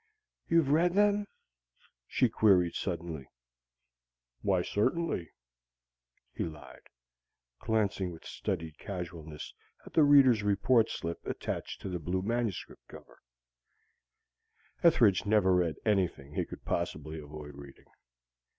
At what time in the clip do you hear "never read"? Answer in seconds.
15.27-15.75